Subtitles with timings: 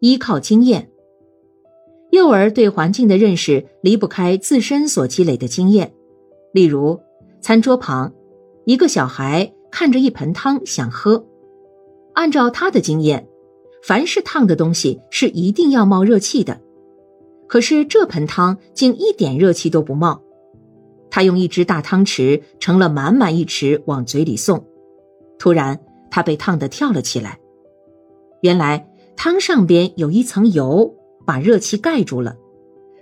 [0.00, 0.90] 依靠经验。
[2.10, 5.92] 幼儿对环境的认识离不开自身所积累的经验。
[6.52, 7.00] 例如，
[7.40, 8.12] 餐桌旁，
[8.64, 11.26] 一个小孩看着一盆汤想喝，
[12.12, 13.26] 按照他的经验，
[13.82, 16.60] 凡是烫的东西是一定要冒热气的。
[17.48, 20.22] 可是这盆汤竟一点热气都不冒。
[21.10, 24.64] 他用一只大汤匙盛了满满一池往嘴里送，
[25.38, 25.78] 突然
[26.10, 27.38] 他被烫得跳了起来。
[28.40, 30.94] 原来汤上边有一层油。
[31.26, 32.36] 把热气盖住了，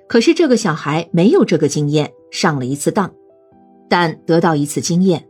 [0.08, 3.12] 可是这个小孩没有这个经验，上了一次当，
[3.88, 5.26] 但得到一次经验。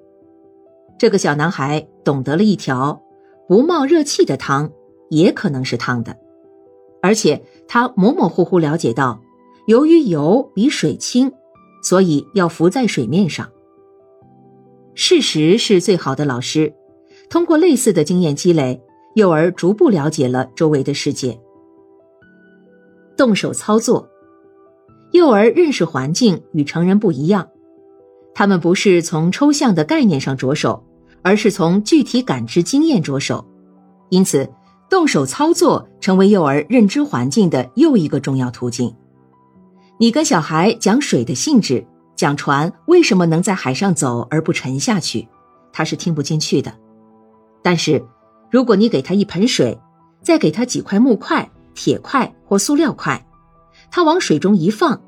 [0.98, 3.03] 这个小男孩懂得了一条
[3.48, 4.70] 不冒热气的汤
[5.09, 6.19] 也可能是烫的，
[7.01, 9.23] 而且他模模糊糊了解到，
[9.67, 11.33] 由于油比水轻，
[11.83, 13.48] 所以要浮在水面上。
[14.95, 16.75] 事实是最好的老师，
[17.30, 18.83] 通过类似的经验积累，
[19.15, 21.39] 幼儿逐步了解了周围的世界。
[23.16, 24.09] 动手操作，
[25.12, 27.48] 幼儿认识环境与成人不一样，
[28.34, 30.83] 他们不是从抽象的概念上着手，
[31.23, 33.45] 而是从具体感知经验着手。
[34.09, 34.48] 因此，
[34.89, 38.95] 动手操作成为幼儿认知环境的又一个重要途径。
[39.98, 41.86] 你跟小孩讲水的性质，
[42.17, 45.29] 讲船为什么能在海上走而不沉下去，
[45.73, 46.73] 他是听不进去的。
[47.62, 48.03] 但是，
[48.53, 49.81] 如果你给他一盆水，
[50.20, 51.50] 再给他几块木块。
[51.75, 53.27] 铁块或塑料块，
[53.91, 55.00] 他往水中一放，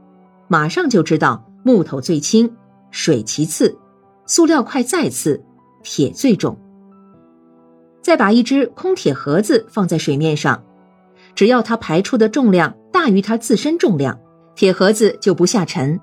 [0.48, 2.50] 马上就知道木头最轻，
[2.90, 3.76] 水其次，
[4.24, 5.44] 塑料块再次，
[5.82, 6.58] 铁最重。
[8.00, 10.64] 再把一只空铁盒子放在水面上，
[11.34, 14.18] 只要它排出的重量大于它自身重量，
[14.54, 16.00] 铁盒子就不下沉。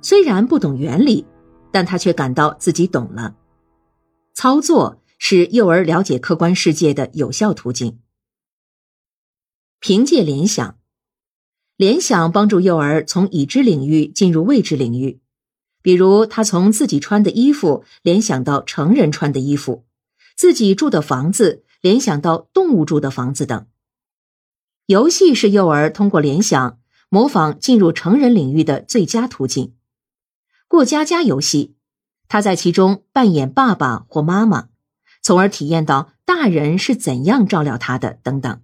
[0.00, 1.26] 虽然不懂原理，
[1.72, 3.34] 但他却感到自己懂了。
[4.34, 8.00] 操作是幼儿了解客观世界的有效途径。
[9.78, 10.80] 凭借联想，
[11.76, 15.20] 联想帮助幼儿从已知领域进入未知领域。
[15.80, 19.84] 比如，他从自己穿的衣服联想到成人穿的衣服，
[20.36, 23.68] 自己住的房子联想到动物住的房子等。
[24.86, 29.76] 游戏是幼儿通过联想模仿进入成人领域的最佳途径。
[30.66, 31.76] 过家家游戏，
[32.26, 34.70] 他在其中扮演爸爸或妈妈，
[35.22, 38.60] 从而体验到大人是怎样照料他的等等。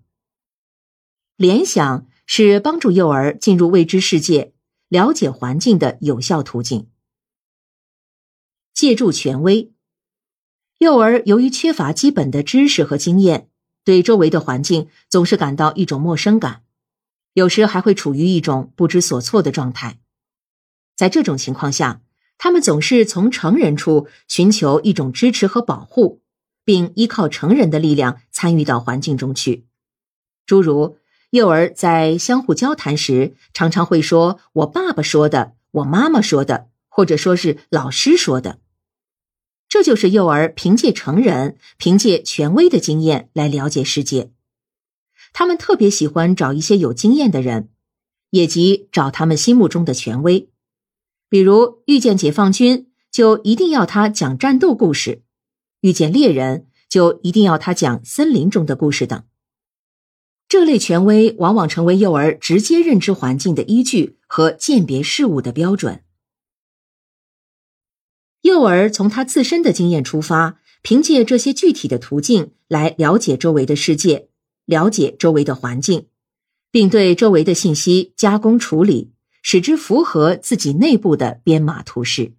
[1.37, 4.53] 联想是帮助幼儿进入未知世界、
[4.89, 6.89] 了解环境的有效途径。
[8.75, 9.73] 借助权威，
[10.79, 13.49] 幼儿由于缺乏基本的知识和经验，
[13.85, 16.63] 对周围的环境总是感到一种陌生感，
[17.33, 20.01] 有时还会处于一种不知所措的状态。
[20.97, 22.03] 在这种情况下，
[22.37, 26.23] 他们总是从成人处寻求一种支持和保护，
[26.69, 29.65] 并依靠成人的力量参与到环境中去，
[30.45, 30.99] 诸如。
[31.31, 38.59] 幼儿在相互交谈时，常常会说“我爸爸说的”“我妈妈说的”，或者说是老师说的。
[39.67, 44.31] 这就是幼儿凭借成人、凭借权威的经验来了解世界。
[45.33, 47.71] 他们特别喜欢找一些有经验的人，
[48.29, 50.51] 也即找他们心目中的权威。
[51.31, 55.23] 比如遇见解放军，就一定要他讲战斗故事；
[55.81, 59.23] 遇见猎人，就一定要他讲森林中的故事等。
[60.49, 66.03] 这类权威往往成为幼儿直接认知环境的依据和鉴别事物的标准。
[68.41, 74.29] 幼儿从他自身的经验出发，凭借这些具体的途径来了解周围的世界，
[74.65, 76.07] 了解周围的环境，
[76.71, 79.13] 并对周围的信息加工处理，
[79.43, 82.38] 使之符合自己内部的编码图示。